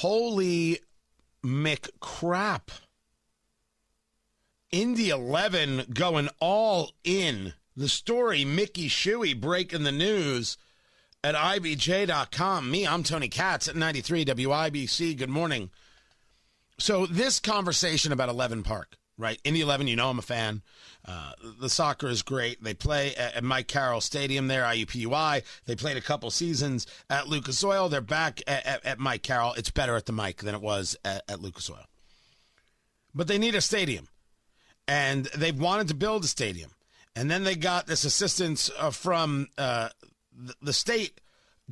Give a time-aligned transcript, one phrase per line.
[0.00, 0.78] Holy
[1.42, 2.68] McCrap.
[4.70, 7.54] Indy 11 going all in.
[7.74, 10.58] The story, Mickey Shuey breaking the news
[11.24, 12.70] at IBJ.com.
[12.70, 15.16] Me, I'm Tony Katz at 93 WIBC.
[15.16, 15.70] Good morning.
[16.78, 19.40] So, this conversation about 11 Park, right?
[19.44, 20.62] Indy 11, you know I'm a fan.
[21.04, 22.62] Uh, the soccer is great.
[22.62, 25.42] They play at, at Mike Carroll Stadium there, IUPUI.
[25.64, 27.88] They played a couple seasons at Lucas Oil.
[27.88, 29.54] They're back at, at, at Mike Carroll.
[29.54, 31.86] It's better at the Mike than it was at, Lucas Oil.
[33.14, 34.08] But they need a stadium
[34.88, 36.70] and they wanted to build a stadium.
[37.14, 39.88] And then they got this assistance uh, from uh,
[40.36, 41.20] the, the state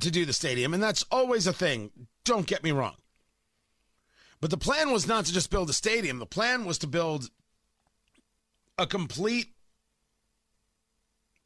[0.01, 1.91] to do the stadium, and that's always a thing.
[2.25, 2.97] Don't get me wrong.
[4.45, 6.19] But the plan was not to just build a stadium.
[6.19, 7.31] The plan was to build
[8.77, 9.55] a complete,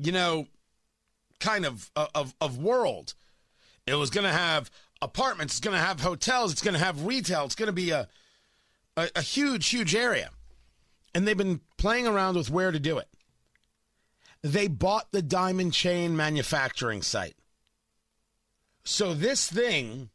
[0.00, 0.48] you know,
[1.38, 3.14] kind of uh, of, of world.
[3.86, 4.68] It was going to have
[5.00, 5.54] apartments.
[5.54, 6.50] It's going to have hotels.
[6.50, 7.44] It's going to have retail.
[7.44, 8.08] It's going to be a,
[8.96, 10.30] a a huge, huge area
[11.14, 13.08] and they've been playing around with where to do it.
[14.42, 17.36] They bought the diamond chain manufacturing site.
[18.84, 20.10] So this thing,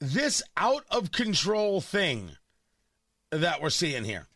[0.00, 2.30] this out of control thing
[3.30, 4.26] that we're seeing here,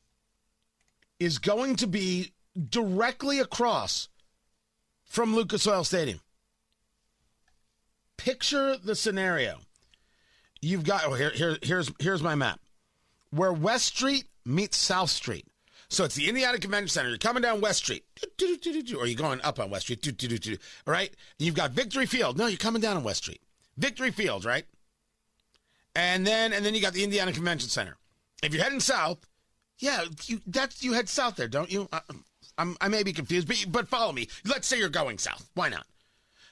[1.19, 2.33] is going to be
[2.69, 4.09] directly across
[5.05, 6.21] from Lucas Oil Stadium.
[8.17, 9.59] Picture the scenario.
[10.61, 12.61] You've got oh here, here here's here's my map.
[13.31, 15.47] Where West Street meets South Street.
[15.89, 17.09] So it's the Indiana Convention Center.
[17.09, 18.05] You're coming down West Street,
[18.41, 20.59] or you're going up on West Street.
[20.87, 22.39] All right, you've got Victory Field.
[22.39, 23.41] No, you're coming down on West Street.
[23.77, 24.67] Victory Field, right?
[25.95, 27.97] And then and then you got the Indiana Convention Center.
[28.43, 29.19] If you're heading south,
[29.79, 31.89] yeah, you that's you head south there, don't you?
[31.93, 32.25] Uh, um,
[32.59, 34.29] I, I'm, I may be confused, but but follow me.
[34.45, 35.51] Let's say you're going south.
[35.55, 35.87] Why not?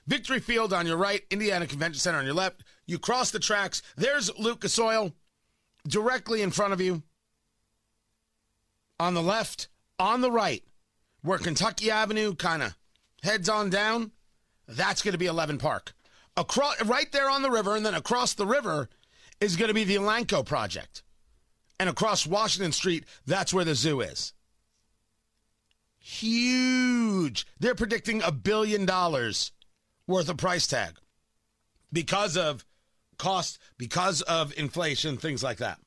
[0.06, 2.64] Victory Field on your right, Indiana Convention Center on your left.
[2.86, 3.82] You cross the tracks.
[3.96, 5.12] There's Lucas Oil
[5.86, 7.02] directly in front of you
[8.98, 10.64] on the left, on the right,
[11.22, 12.76] where Kentucky Avenue kind of
[13.22, 14.12] heads on down,
[14.66, 15.92] that's going to be 11 Park.
[16.36, 18.88] Across, right there on the river, and then across the river
[19.40, 21.02] is going to be the Elanco project.
[21.80, 24.32] And across Washington Street, that's where the zoo is.
[25.98, 27.46] Huge.
[27.60, 29.52] They're predicting a billion dollars
[30.06, 30.94] worth of price tag
[31.92, 32.64] because of
[33.18, 35.78] cost, because of inflation, things like that.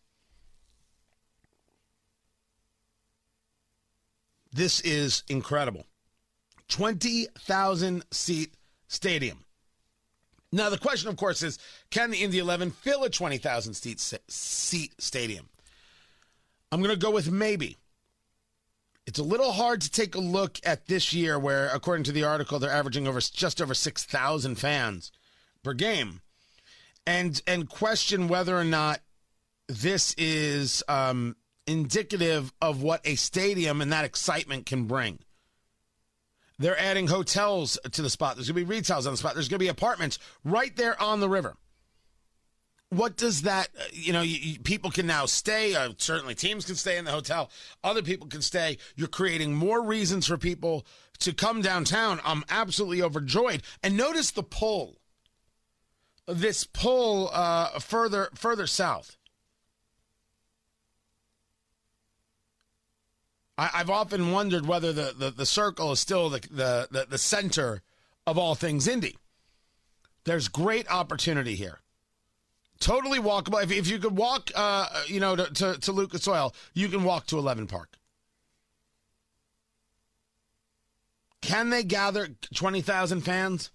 [4.53, 5.85] This is incredible.
[6.67, 8.53] 20,000 seat
[8.87, 9.45] stadium.
[10.51, 11.57] Now, the question, of course, is
[11.89, 15.49] can the Indy 11 fill a 20,000 seat, seat stadium?
[16.71, 17.77] I'm going to go with maybe.
[19.05, 22.23] It's a little hard to take a look at this year, where, according to the
[22.23, 25.11] article, they're averaging over just over 6,000 fans
[25.63, 26.21] per game,
[27.05, 29.01] and and question whether or not
[29.67, 31.35] this is um,
[31.65, 35.19] indicative of what a stadium and that excitement can bring.
[36.61, 38.35] They're adding hotels to the spot.
[38.35, 39.33] There's going to be retails on the spot.
[39.33, 41.57] There's going to be apartments right there on the river.
[42.89, 45.73] What does that, uh, you know, you, you, people can now stay.
[45.73, 47.49] Uh, certainly teams can stay in the hotel.
[47.83, 48.77] Other people can stay.
[48.95, 50.85] You're creating more reasons for people
[51.19, 52.19] to come downtown.
[52.23, 53.63] I'm absolutely overjoyed.
[53.81, 54.97] And notice the pull.
[56.27, 59.17] This pull uh, further further south.
[63.57, 67.17] I, have often wondered whether the, the, the circle is still the, the, the, the
[67.17, 67.81] center
[68.25, 69.17] of all things Indy.
[70.23, 71.79] There's great opportunity here.
[72.79, 73.61] Totally walkable.
[73.63, 77.03] If, if you could walk, uh, you know, to, to, to Lucas Oil, you can
[77.03, 77.97] walk to 11 Park.
[81.41, 83.71] Can they gather 20,000 fans?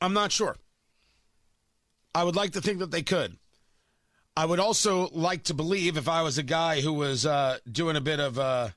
[0.00, 0.56] I'm not sure.
[2.14, 3.36] I would like to think that they could.
[4.36, 7.96] I would also like to believe if I was a guy who was uh, doing
[7.96, 8.68] a bit of uh,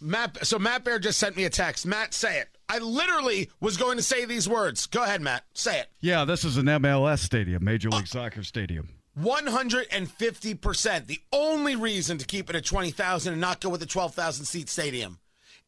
[0.00, 0.44] Matt.
[0.46, 1.86] So Matt Bear just sent me a text.
[1.86, 2.48] Matt, say it.
[2.68, 4.86] I literally was going to say these words.
[4.86, 5.44] Go ahead, Matt.
[5.54, 5.88] Say it.
[6.00, 8.88] Yeah, this is an MLS stadium, Major League uh, Soccer stadium.
[9.18, 11.06] 150%.
[11.06, 14.68] The only reason to keep it at 20,000 and not go with a 12,000 seat
[14.68, 15.18] stadium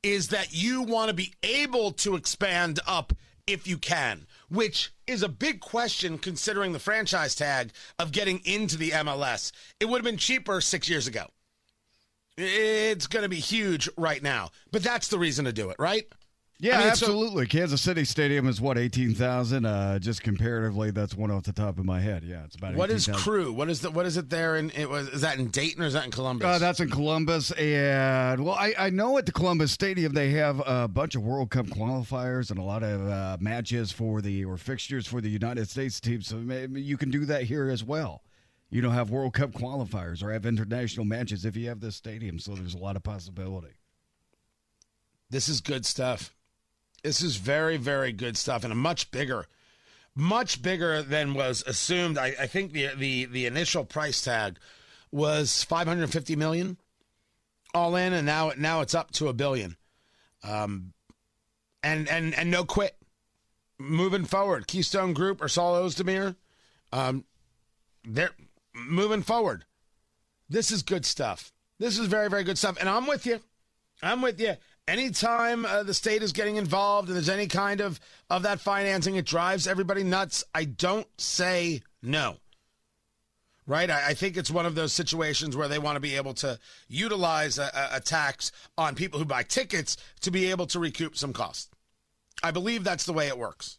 [0.03, 3.13] is that you want to be able to expand up
[3.49, 8.77] if you can, which is a big question considering the franchise tag of getting into
[8.77, 9.53] the MLS.
[9.81, 11.27] It would have been cheaper six years ago.
[12.37, 16.07] It's going to be huge right now, but that's the reason to do it, right?
[16.61, 17.47] Yeah, I mean, so- absolutely.
[17.47, 19.65] Kansas City Stadium is what eighteen thousand.
[19.65, 22.25] Uh, just comparatively, that's one off the top of my head.
[22.25, 22.75] Yeah, it's about.
[22.75, 23.23] What is 18,000.
[23.23, 23.53] crew?
[23.53, 24.57] What is the what is it there?
[24.57, 26.47] And it was is that in Dayton or is that in Columbus?
[26.47, 30.61] Uh, that's in Columbus, and well, I, I know at the Columbus Stadium they have
[30.67, 34.57] a bunch of World Cup qualifiers and a lot of uh, matches for the or
[34.57, 36.23] fixtures for the United States team.
[36.23, 38.25] So maybe you can do that here as well.
[38.71, 42.41] You know, have World Cup qualifiers or have international matches if you have this stadium.
[42.41, 43.75] So there's a lot of possibility.
[45.31, 46.35] This is good stuff.
[47.03, 49.47] This is very, very good stuff, and a much bigger,
[50.15, 52.19] much bigger than was assumed.
[52.19, 54.59] I, I think the the the initial price tag
[55.11, 56.77] was 550 million,
[57.73, 59.77] all in, and now now it's up to a billion.
[60.43, 60.93] Um,
[61.83, 62.97] and and and no quit.
[63.81, 66.35] Moving forward, Keystone Group Ersal Ozdemir,
[66.93, 67.25] um,
[68.05, 68.33] they're
[68.75, 69.65] moving forward.
[70.49, 71.53] This is good stuff.
[71.79, 73.41] This is very, very good stuff, and I'm with you.
[74.03, 74.57] I'm with you.
[74.89, 78.01] Anytime uh, the state is getting involved and there's any kind of
[78.31, 80.45] of that financing, it drives everybody nuts.
[80.55, 82.39] I don't say no.
[83.67, 83.91] Right?
[83.91, 86.59] I, I think it's one of those situations where they want to be able to
[86.89, 91.35] utilize a, a, tax on people who buy tickets to be able to recoup some
[91.35, 91.69] costs.
[92.43, 93.77] I believe that's the way it works.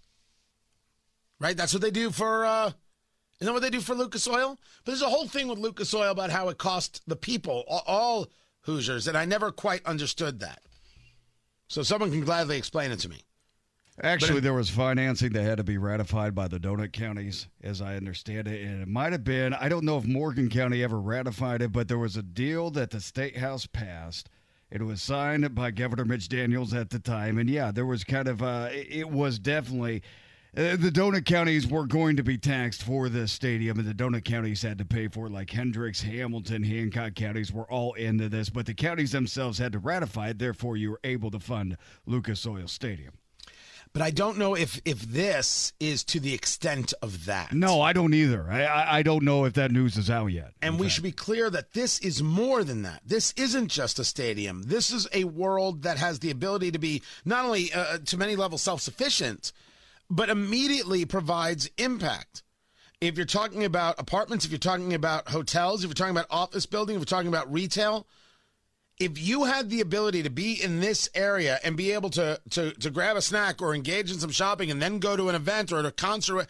[1.40, 1.58] Right?
[1.58, 2.72] That's what they do for uh
[3.40, 4.60] that what they do for Lucas Oil?
[4.84, 8.28] But there's a whole thing with Lucas Oil about how it cost the people, all
[8.62, 10.62] Hoosiers, and I never quite understood that.
[11.70, 13.22] So someone can gladly explain it to me.
[14.02, 17.96] Actually, there was financing that had to be ratified by the donut counties, as I
[17.96, 18.66] understand it.
[18.66, 21.88] And it might have been, I don't know if Morgan County ever ratified it, but
[21.88, 24.30] there was a deal that the State House passed.
[24.72, 27.38] It was signed by Governor Mitch Daniels at the time.
[27.38, 30.02] And yeah, there was kind of, uh, it it was definitely.
[30.58, 34.26] Uh, the donut counties were going to be taxed for the stadium, and the donut
[34.26, 35.32] counties had to pay for it.
[35.32, 39.80] Like Hendricks, Hamilton, Hancock counties were all into this, but the counties themselves had to
[39.80, 40.40] ratify it.
[40.40, 43.14] Therefore, you were able to fund Lucas Oil Stadium.
[43.94, 47.54] But I don't know if if this is to the extent of that.
[47.54, 48.48] No, I don't either.
[48.50, 50.54] I, I, I don't know if that news is out yet.
[50.62, 53.02] And we should be clear that this is more than that.
[53.06, 54.64] This isn't just a stadium.
[54.64, 58.36] This is a world that has the ability to be not only uh, to many
[58.36, 59.52] levels self sufficient,
[60.10, 62.44] but immediately provides impact.
[63.02, 66.66] If you're talking about apartments, if you're talking about hotels, if you're talking about office
[66.66, 68.08] building, if you're talking about retail,
[69.00, 72.72] if you had the ability to be in this area and be able to to
[72.72, 75.72] to grab a snack or engage in some shopping and then go to an event
[75.72, 76.48] or a concert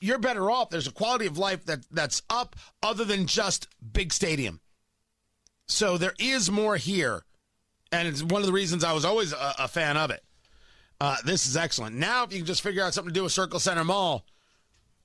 [0.00, 0.70] you're better off.
[0.70, 4.60] There's a quality of life that that's up other than just big stadium.
[5.66, 7.24] So there is more here
[7.92, 10.24] and it's one of the reasons i was always a, a fan of it
[11.02, 13.32] uh, this is excellent now if you can just figure out something to do with
[13.32, 14.24] circle center mall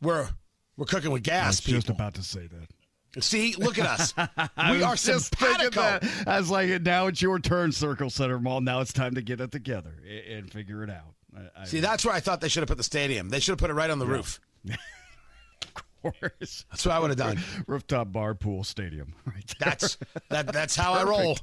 [0.02, 0.30] we're
[0.78, 1.44] we're cooking with gas.
[1.44, 3.24] I was people just about to say that.
[3.24, 4.14] see look at us
[4.70, 6.04] we are just simpatico that.
[6.28, 8.62] I was like, now it's your turn, Circle Center Mall.
[8.62, 11.16] Now it's time to get it together a- and figure it out.
[11.36, 13.30] I, I, See, that's where I thought they should have put the stadium.
[13.30, 14.40] They should have put it right on the roof.
[14.70, 16.66] of course.
[16.70, 17.40] That's what I would have done.
[17.66, 19.14] Rooftop bar pool stadium.
[19.26, 19.70] Right there.
[19.70, 19.98] That's
[20.30, 20.54] that.
[20.54, 21.38] That's how I roll.